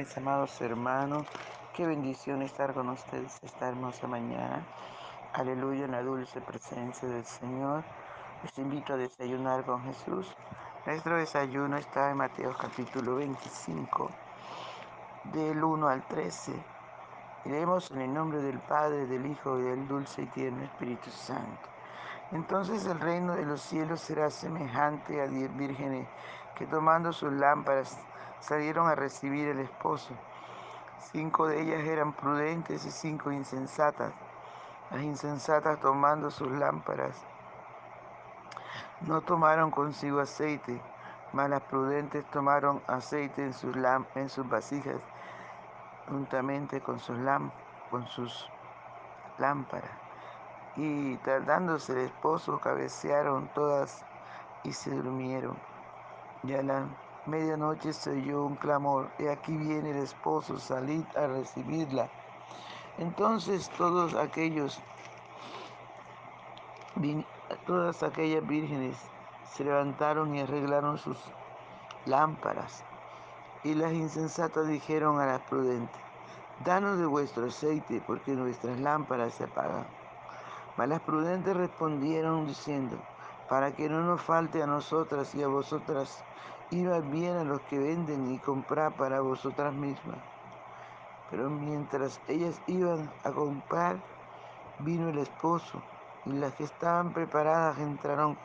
[0.00, 1.26] mis amados hermanos.
[1.74, 4.64] Qué bendición estar con ustedes esta hermosa mañana.
[5.34, 7.84] Aleluya, en la dulce presencia del Señor.
[8.42, 10.34] Les invito a desayunar con Jesús.
[10.86, 14.10] Nuestro desayuno está en Mateo capítulo 25,
[15.34, 16.54] del 1 al 13.
[17.44, 21.68] Iremos en el nombre del Padre, del Hijo y del dulce y tierno Espíritu Santo.
[22.32, 26.08] Entonces el reino de los cielos será semejante a diez vírgenes
[26.56, 27.98] que tomando sus lámparas
[28.40, 30.14] salieron a recibir el esposo.
[31.12, 34.12] Cinco de ellas eran prudentes y cinco insensatas.
[34.90, 37.16] Las insensatas tomando sus lámparas
[39.02, 40.80] no tomaron consigo aceite,
[41.32, 43.74] mas las prudentes tomaron aceite en sus,
[44.14, 45.00] en sus vasijas
[46.08, 47.16] juntamente con sus,
[47.90, 48.50] con sus
[49.38, 50.00] lámparas
[50.76, 54.04] y tardándose el esposo cabecearon todas
[54.62, 55.56] y se durmieron.
[56.42, 56.86] Y a la
[57.30, 62.10] medianoche se oyó un clamor, y aquí viene el esposo, salid a recibirla.
[62.98, 64.80] Entonces todos aquellos,
[67.66, 68.98] todas aquellas vírgenes
[69.52, 71.16] se levantaron y arreglaron sus
[72.04, 72.84] lámparas.
[73.62, 76.00] Y las insensatas dijeron a las prudentes,
[76.64, 79.86] danos de vuestro aceite, porque nuestras lámparas se apagan.
[80.76, 82.96] Mas las prudentes respondieron diciendo,
[83.48, 86.24] para que no nos falte a nosotras y a vosotras,
[86.70, 90.18] iba bien a los que venden y comprar para vosotras mismas.
[91.30, 93.98] Pero mientras ellas iban a comprar,
[94.80, 95.82] vino el esposo,
[96.26, 98.36] y las que estaban preparadas entraron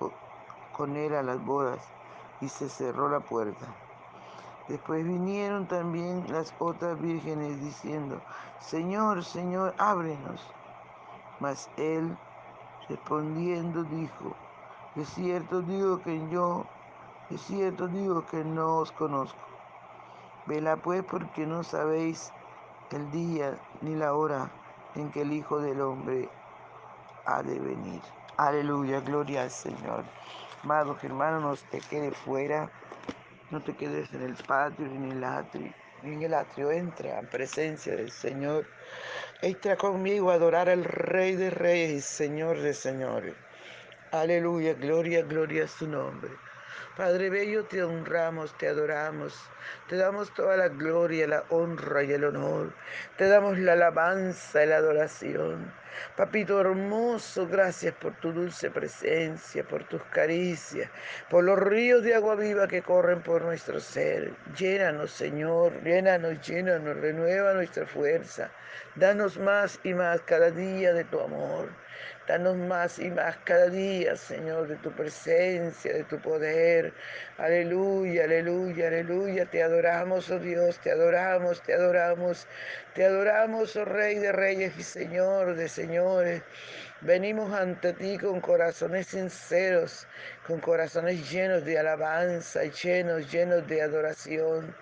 [0.71, 1.79] con él a las bodas,
[2.41, 3.65] y se cerró la puerta.
[4.67, 8.19] Después vinieron también las otras vírgenes diciendo,
[8.59, 10.41] Señor, Señor, ábrenos.
[11.39, 12.17] Mas él
[12.89, 14.35] respondiendo dijo,
[14.95, 16.65] de cierto digo que yo,
[17.29, 19.39] de cierto digo que no os conozco.
[20.45, 22.31] Vela pues porque no sabéis
[22.91, 24.49] el día ni la hora
[24.95, 26.29] en que el Hijo del Hombre
[27.25, 28.01] ha de venir.
[28.37, 30.03] Aleluya, gloria al Señor.
[30.63, 32.69] Amados hermanos, no te quedes fuera,
[33.49, 37.19] no te quedes en el patio ni en el atrio, ni en el atrio, entra
[37.19, 38.65] en presencia del Señor.
[39.41, 43.35] Entra conmigo a adorar al Rey de Reyes y Señor de Señores.
[44.11, 46.31] Aleluya, gloria, gloria a su nombre.
[46.97, 49.33] Padre Bello, te honramos, te adoramos,
[49.87, 52.73] te damos toda la gloria, la honra y el honor,
[53.17, 55.73] te damos la alabanza y la adoración.
[56.17, 60.89] Papito hermoso, gracias por tu dulce presencia, por tus caricias,
[61.29, 64.33] por los ríos de agua viva que corren por nuestro ser.
[64.57, 68.51] Llénanos, Señor, llénanos, llénanos, renueva nuestra fuerza.
[68.95, 71.69] Danos más y más cada día de tu amor.
[72.27, 76.91] Danos más y más cada día, Señor, de tu presencia, de tu poder.
[77.37, 79.45] Aleluya, aleluya, aleluya.
[79.45, 82.47] Te adoramos, oh Dios, te adoramos, te adoramos.
[82.95, 86.41] Te adoramos, oh Rey de Reyes y Señor de Señores.
[87.01, 90.07] Venimos ante ti con corazones sinceros,
[90.47, 94.75] con corazones llenos de alabanza, llenos, llenos de adoración.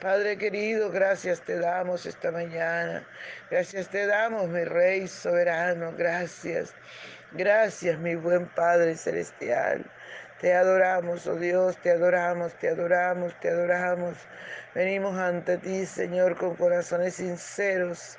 [0.00, 3.06] Padre querido, gracias te damos esta mañana.
[3.50, 5.92] Gracias te damos, mi Rey soberano.
[5.96, 6.74] Gracias.
[7.32, 9.84] Gracias, mi buen Padre celestial.
[10.40, 14.16] Te adoramos, oh Dios, te adoramos, te adoramos, te adoramos.
[14.74, 18.18] Venimos ante ti, Señor, con corazones sinceros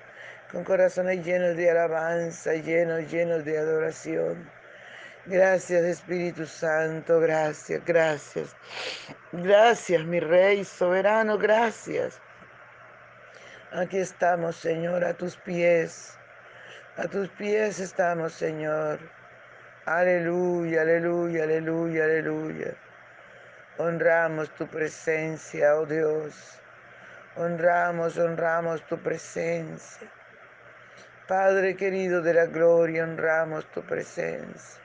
[0.51, 4.49] con corazones llenos de alabanza, llenos, llenos de adoración.
[5.25, 8.55] Gracias Espíritu Santo, gracias, gracias.
[9.31, 12.19] Gracias mi Rey soberano, gracias.
[13.71, 16.18] Aquí estamos, Señor, a tus pies.
[16.99, 18.99] A tus pies estamos, Señor.
[19.85, 22.75] Aleluya, aleluya, aleluya, aleluya.
[23.77, 26.59] Honramos tu presencia, oh Dios.
[27.37, 30.11] Honramos, honramos tu presencia.
[31.25, 34.81] Padre querido de la gloria, honramos tu presencia.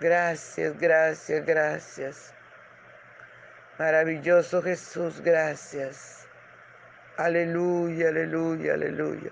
[0.00, 2.34] Gracias, gracias, gracias.
[3.78, 6.28] Maravilloso Jesús, gracias.
[7.16, 9.30] Aleluya, aleluya, aleluya.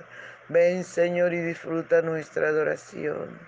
[0.52, 3.38] Ven Señor y disfruta nuestra adoración.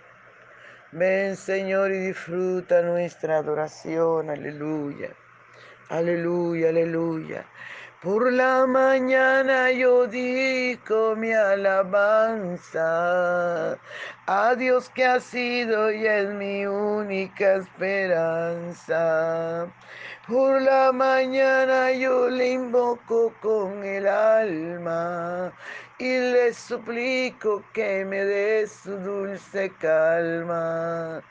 [0.92, 4.30] Ven Señor y disfruta nuestra adoración.
[4.30, 5.10] Aleluya.
[5.90, 7.44] Aleluya, aleluya.
[8.00, 12.82] Por la mañana yo digo mi alabanza
[14.26, 19.02] a Dios que ha sido y es mi única esperanza.
[20.26, 25.52] Por la mañana yo le invoco con el alma
[26.04, 31.22] y le suplico que me dé su dulce calma.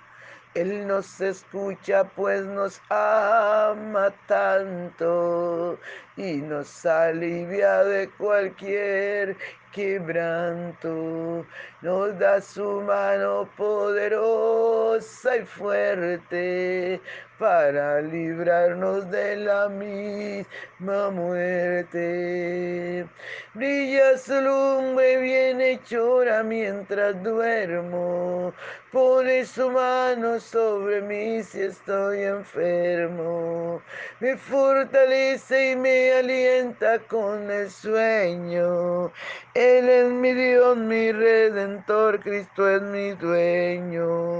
[0.55, 5.77] Él nos escucha pues nos ama tanto
[6.17, 9.37] y nos alivia de cualquier
[9.73, 11.45] quebranto.
[11.81, 17.01] Nos da su mano poderosa y fuerte
[17.37, 23.05] para librarnos de la misma muerte.
[23.53, 28.53] Brilla su lumbre bien hechora mientras duermo.
[28.93, 33.81] Pone su mano sobre mí si estoy enfermo.
[34.19, 39.11] Me fortalece y me alienta con el sueño.
[39.55, 44.32] Él es mi Dios, mi redentor, Cristo es mi dueño.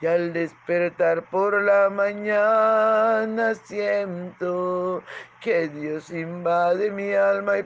[0.00, 5.02] Y al despertar por la mañana siento
[5.40, 7.62] que Dios invade mi alma y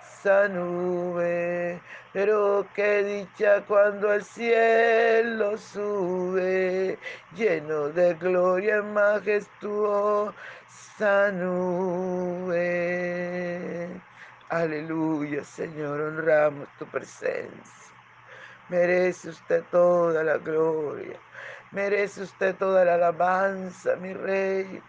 [0.25, 1.81] nube.
[2.13, 6.99] Pero qué dicha cuando al cielo sube,
[7.35, 10.33] lleno de gloria y majestuosa
[11.31, 12.61] nube.
[14.49, 17.81] Aleluya, Señor, honramos tu presencia.
[18.69, 21.17] Merece usted toda la gloria.
[21.71, 24.81] Merece usted toda la alabanza, mi rey.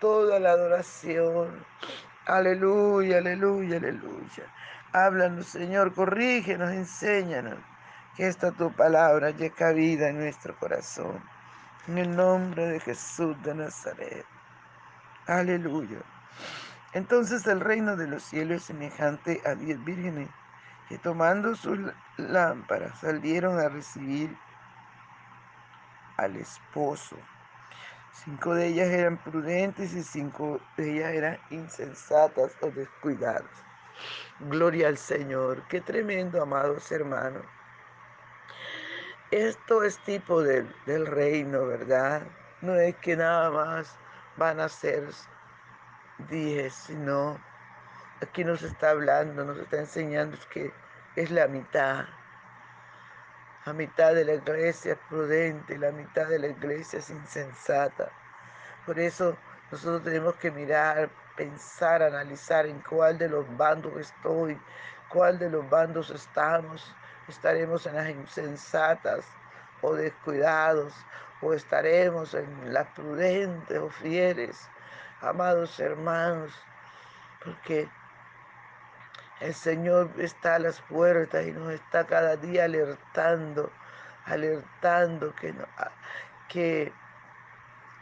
[0.00, 1.64] Toda la adoración.
[2.26, 4.44] Aleluya, aleluya, aleluya.
[4.96, 7.58] Háblanos, Señor, corrígenos, enséñanos.
[8.16, 11.22] Que esta tu palabra llegue vida en nuestro corazón.
[11.86, 14.24] En el nombre de Jesús de Nazaret.
[15.26, 15.98] Aleluya.
[16.94, 20.30] Entonces el reino de los cielos es semejante a diez vírgenes
[20.88, 21.78] que tomando sus
[22.16, 24.34] lámparas salieron a recibir
[26.16, 27.18] al esposo.
[28.24, 33.66] Cinco de ellas eran prudentes y cinco de ellas eran insensatas o descuidadas.
[34.40, 35.62] Gloria al Señor.
[35.68, 37.42] Qué tremendo, amados hermanos.
[39.30, 40.72] Esto es tipo del,
[41.06, 42.22] reino, ¿verdad?
[42.60, 43.98] No es que nada más
[44.36, 45.08] van a ser
[46.30, 47.36] diez, sino
[48.22, 50.72] aquí nos está hablando, nos está enseñando que
[51.16, 52.04] es la mitad.
[53.64, 58.12] La mitad de la iglesia es prudente, la mitad de la iglesia es insensata.
[58.86, 59.36] Por eso
[59.72, 64.60] nosotros tenemos que mirar, pensar, analizar en cuál de los bandos estoy,
[65.08, 66.94] cuál de los bandos estamos.
[67.28, 69.24] Estaremos en las insensatas
[69.82, 70.94] o descuidados,
[71.42, 74.68] o estaremos en las prudentes o fieles,
[75.20, 76.52] amados hermanos,
[77.44, 77.88] porque
[79.40, 83.70] el Señor está a las puertas y nos está cada día alertando,
[84.24, 85.54] alertando que,
[86.48, 86.92] que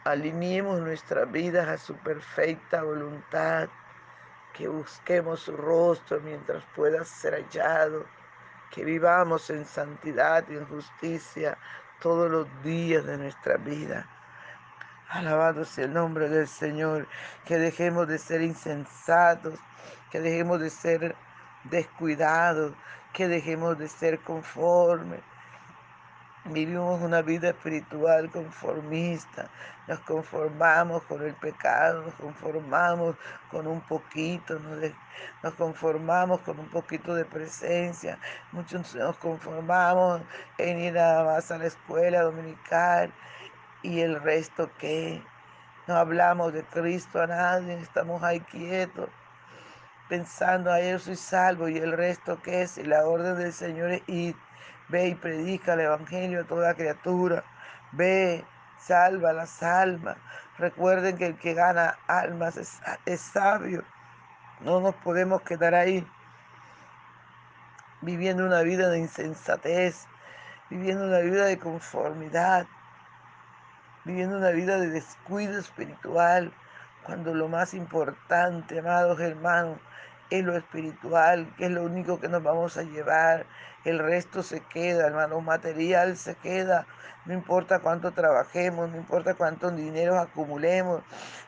[0.05, 3.67] alineemos nuestras vidas a su perfecta voluntad,
[4.53, 8.05] que busquemos su rostro mientras pueda ser hallado,
[8.71, 11.57] que vivamos en santidad y en justicia
[11.99, 14.07] todos los días de nuestra vida.
[15.09, 17.07] Alabado sea el nombre del Señor,
[17.45, 19.59] que dejemos de ser insensatos,
[20.11, 21.15] que dejemos de ser
[21.63, 22.73] descuidados,
[23.11, 25.21] que dejemos de ser conformes.
[26.51, 29.49] Vivimos una vida espiritual conformista,
[29.87, 33.15] nos conformamos con el pecado, nos conformamos
[33.49, 34.59] con un poquito,
[35.41, 38.19] nos, conformamos con un poquito de presencia,
[38.51, 40.21] muchos nos conformamos
[40.59, 43.11] en ir a más a la escuela dominical
[43.81, 45.23] y el resto que
[45.87, 49.09] no hablamos de Cristo a nadie, estamos ahí quietos
[50.07, 54.03] pensando, a yo soy salvo y el resto que es, la orden del Señor es
[54.07, 54.35] ir,
[54.89, 57.43] ve y predica el Evangelio a toda criatura,
[57.91, 58.45] ve,
[58.79, 60.17] salva las almas.
[60.57, 63.83] Recuerden que el que gana almas es, sabio.
[64.61, 66.07] No nos podemos quedar ahí
[68.01, 70.07] viviendo una vida de insensatez,
[70.69, 72.67] viviendo una vida de conformidad,
[74.05, 76.53] viviendo una vida de descuido espiritual,
[77.03, 79.79] cuando lo más importante, amados hermanos,
[80.29, 83.45] es lo espiritual, que es lo único que nos vamos a llevar.
[83.83, 86.87] El resto se queda, hermano, material se queda.
[87.25, 91.01] No importa cuánto trabajemos, no importa cuántos dinero acumulemos,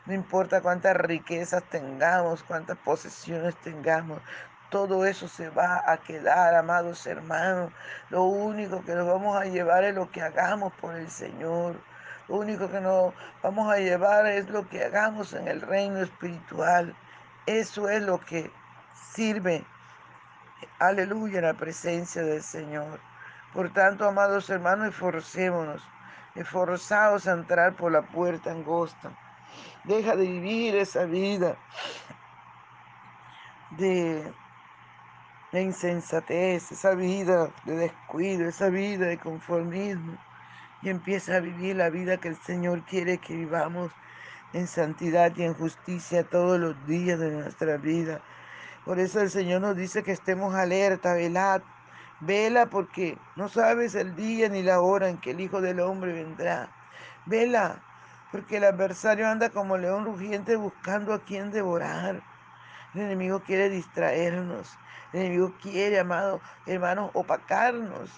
[0.06, 4.20] no importa cuántas riquezas tengamos, cuántas posesiones tengamos.
[4.70, 7.72] Todo eso se va a quedar, amados hermanos.
[8.10, 11.76] Lo único que nos vamos a llevar es lo que hagamos por el Señor.
[12.28, 16.94] Lo único que nos vamos a llevar es lo que hagamos en el reino espiritual.
[17.46, 18.50] Eso es lo que
[19.14, 19.64] sirve,
[20.78, 23.00] aleluya, la presencia del Señor.
[23.52, 25.82] Por tanto, amados hermanos, esforcémonos,
[26.34, 29.10] esforzados a entrar por la puerta angosta.
[29.84, 31.56] Deja de vivir esa vida
[33.70, 34.32] de,
[35.52, 40.18] de insensatez, esa vida de descuido, esa vida de conformismo
[40.82, 43.90] y empieza a vivir la vida que el Señor quiere que vivamos
[44.52, 48.22] en santidad y en justicia todos los días de nuestra vida.
[48.84, 51.62] Por eso el Señor nos dice que estemos alerta, velad,
[52.20, 56.12] vela porque no sabes el día ni la hora en que el Hijo del Hombre
[56.12, 56.70] vendrá.
[57.26, 57.82] Vela,
[58.32, 62.22] porque el adversario anda como león rugiente buscando a quien devorar.
[62.94, 64.76] El enemigo quiere distraernos.
[65.12, 68.10] El enemigo quiere, amado hermanos, opacarnos.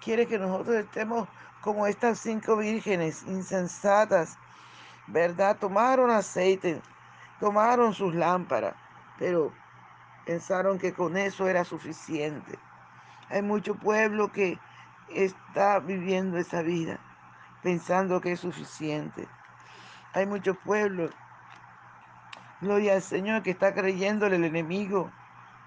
[0.00, 1.28] Quiere que nosotros estemos
[1.60, 4.36] como estas cinco vírgenes insensatas,
[5.06, 5.56] ¿verdad?
[5.58, 6.82] Tomaron aceite,
[7.40, 8.74] tomaron sus lámparas,
[9.18, 9.52] pero
[10.26, 12.58] pensaron que con eso era suficiente.
[13.30, 14.58] Hay mucho pueblo que
[15.10, 16.98] está viviendo esa vida
[17.62, 19.26] pensando que es suficiente.
[20.12, 21.10] Hay mucho pueblo,
[22.60, 25.10] gloria al Señor, que está creyéndole el enemigo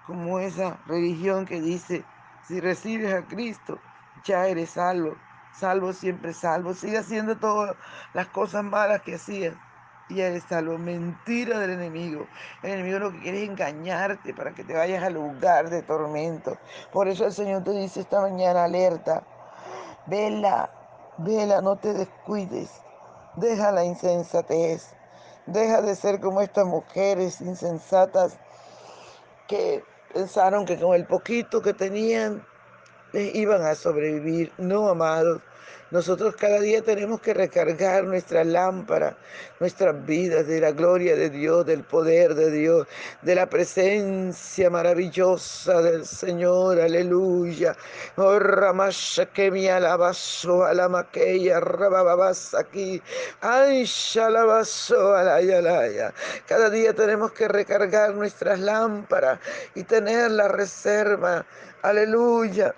[0.06, 2.04] como esa religión que dice,
[2.46, 3.78] si recibes a Cristo,
[4.24, 5.16] ya eres salvo
[5.58, 6.74] salvo siempre salvo.
[6.74, 7.76] Sigue haciendo todas
[8.14, 9.54] las cosas malas que hacía
[10.08, 10.78] y eres salvo.
[10.78, 12.26] Mentira del enemigo.
[12.62, 16.56] El enemigo lo que quiere es engañarte para que te vayas al lugar de tormento.
[16.92, 19.22] Por eso el Señor te dice esta mañana, alerta,
[20.06, 20.70] vela,
[21.18, 22.70] vela, no te descuides.
[23.36, 24.94] Deja la insensatez.
[25.46, 28.38] Deja de ser como estas mujeres insensatas
[29.46, 32.44] que pensaron que con el poquito que tenían
[33.12, 34.52] iban a sobrevivir.
[34.58, 35.40] No, amados.
[35.90, 39.16] Nosotros cada día tenemos que recargar nuestra lámpara,
[39.58, 42.86] nuestras vidas de la gloria de Dios, del poder de Dios,
[43.22, 46.78] de la presencia maravillosa del Señor.
[46.78, 47.74] Aleluya.
[48.16, 53.00] Oh, ramasha que mi alabazo, alamaqueya, rabababas aquí.
[53.40, 56.12] Ay, shalabazo, alayalaya.
[56.46, 59.38] Cada día tenemos que recargar nuestras lámparas
[59.74, 61.46] y tener la reserva.
[61.80, 62.74] Aleluya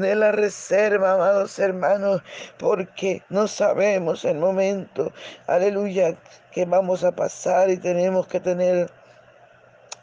[0.00, 2.22] de la reserva, amados hermanos,
[2.58, 5.12] porque no sabemos el momento,
[5.46, 6.16] aleluya,
[6.52, 8.90] que vamos a pasar y tenemos que tener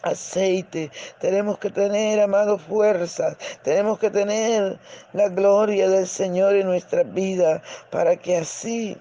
[0.01, 4.79] aceite, tenemos que tener, amados, fuerzas, tenemos que tener
[5.13, 8.97] la gloria del Señor en nuestra vida para que así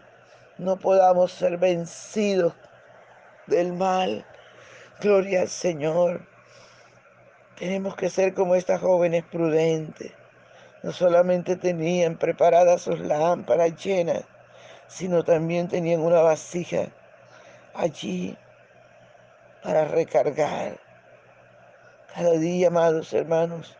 [0.58, 2.54] no podamos ser vencidos
[3.46, 4.24] del mal.
[5.00, 6.24] Gloria al Señor.
[7.58, 10.12] Tenemos que ser como estas jóvenes prudentes
[10.82, 14.24] no solamente tenían preparadas sus lámparas llenas,
[14.88, 16.88] sino también tenían una vasija
[17.74, 18.36] allí
[19.62, 20.78] para recargar.
[22.14, 23.76] Cada día, amados hermanos,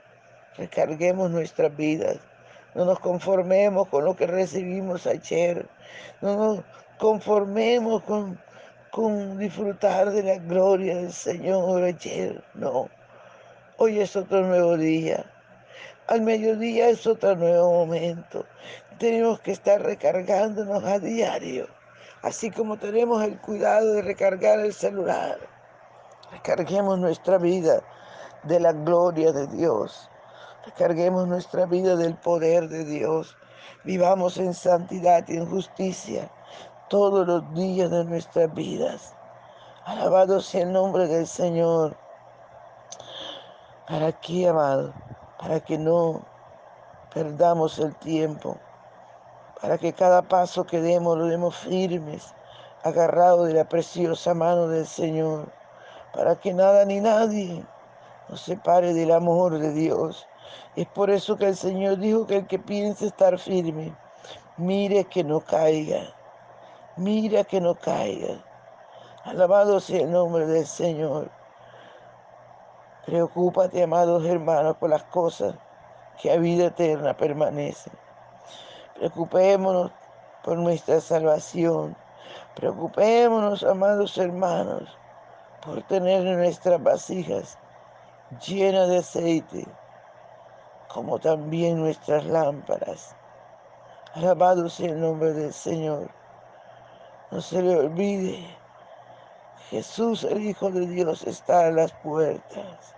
[0.57, 2.19] recarguemos nuestras vidas.
[2.75, 5.69] No nos conformemos con lo que recibimos ayer.
[6.23, 6.65] No nos
[6.99, 8.41] conformemos con,
[8.91, 12.43] con disfrutar de la gloria del Señor ayer.
[12.55, 12.89] No.
[13.77, 15.32] Hoy es otro nuevo día.
[16.13, 18.45] Al mediodía es otro nuevo momento.
[18.99, 21.67] Tenemos que estar recargándonos a diario,
[22.21, 25.39] así como tenemos el cuidado de recargar el celular.
[26.31, 27.83] Recarguemos nuestra vida
[28.43, 30.11] de la gloria de Dios.
[30.67, 33.35] Recarguemos nuestra vida del poder de Dios.
[33.83, 36.31] Vivamos en santidad y en justicia
[36.91, 39.15] todos los días de nuestras vidas.
[39.87, 41.97] Alabado sea el nombre del Señor.
[43.89, 44.93] ¿Para qué, amado?
[45.43, 46.23] Para que no
[47.13, 48.57] perdamos el tiempo,
[49.61, 52.33] para que cada paso que demos lo demos firmes,
[52.85, 55.53] agarrados de la preciosa mano del Señor,
[56.15, 57.65] para que nada ni nadie
[58.29, 60.29] nos separe del amor de Dios.
[60.77, 63.97] Es por eso que el Señor dijo que el que piense estar firme,
[64.57, 66.15] mire que no caiga,
[66.97, 68.45] mire que no caiga.
[69.25, 71.42] Alabado sea el nombre del Señor.
[73.07, 75.57] Preocúpate, amados hermanos, por las cosas
[76.21, 77.93] que a vida eterna permanecen.
[78.95, 79.91] Preocupémonos
[80.45, 81.97] por nuestra salvación.
[82.55, 84.97] Preocupémonos, amados hermanos,
[85.65, 87.59] por tener nuestras vasijas
[88.47, 89.67] llenas de aceite,
[90.89, 93.17] como también nuestras lámparas.
[94.15, 96.09] Alabado sea el nombre del Señor.
[97.33, 98.47] No se le olvide,
[99.73, 102.95] Jesús, el Hijo de Dios, está a las puertas.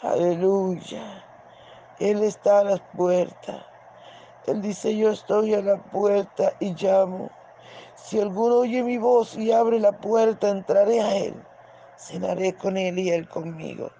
[0.00, 1.24] Aleluya.
[1.98, 3.60] Él está a las puertas.
[4.46, 7.32] Él dice, yo estoy a la puerta y llamo.
[7.96, 11.34] Si alguno oye mi voz y abre la puerta, entraré a Él.
[11.98, 13.90] Cenaré con Él y Él conmigo.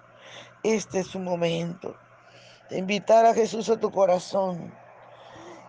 [0.63, 1.97] Este es su momento
[2.69, 4.73] de invitar a Jesús a tu corazón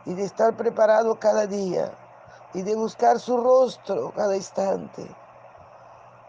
[0.06, 1.90] y de estar preparado cada día
[2.54, 5.21] y de buscar su rostro cada instante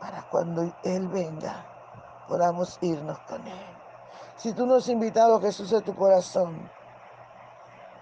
[0.03, 1.65] para cuando Él venga
[2.27, 3.65] podamos irnos con Él.
[4.35, 6.69] Si tú no has invitado a Jesús a tu corazón,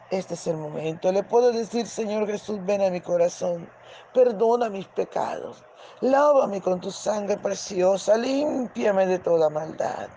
[0.09, 1.11] este es el momento.
[1.11, 3.69] Le puedo decir, Señor Jesús, ven a mi corazón.
[4.15, 5.63] Perdona mis pecados.
[5.99, 8.17] Lávame con tu sangre preciosa.
[8.17, 10.07] Límpiame de toda maldad.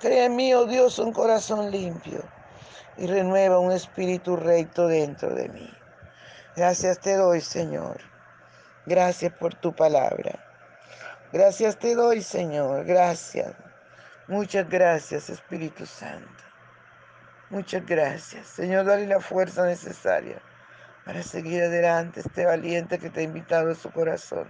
[0.00, 2.22] Crea en mí, oh Dios, un corazón limpio
[2.98, 5.70] y renueva un espíritu recto dentro de mí.
[6.54, 7.96] Gracias te doy, Señor.
[8.84, 10.43] Gracias por tu palabra.
[11.34, 12.84] Gracias te doy, Señor.
[12.84, 13.56] Gracias.
[14.28, 16.44] Muchas gracias, Espíritu Santo.
[17.50, 18.46] Muchas gracias.
[18.46, 20.40] Señor, dale la fuerza necesaria
[21.04, 24.46] para seguir adelante este valiente que te ha invitado a su corazón.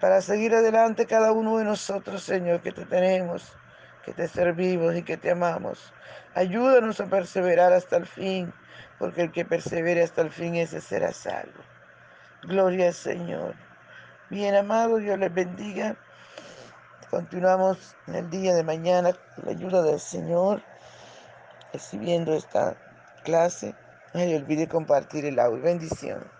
[0.00, 3.56] Para seguir adelante cada uno de nosotros, Señor, que te tenemos,
[4.04, 5.94] que te servimos y que te amamos.
[6.34, 8.52] Ayúdanos a perseverar hasta el fin,
[8.98, 11.62] porque el que persevere hasta el fin, ese será salvo.
[12.42, 13.65] Gloria Señor.
[14.28, 15.96] Bien amado, Dios les bendiga.
[17.10, 20.62] Continuamos en el día de mañana con la ayuda del Señor
[21.72, 22.76] recibiendo esta
[23.22, 23.76] clase.
[24.12, 25.62] No se olvide compartir el audio.
[25.62, 26.35] Bendición.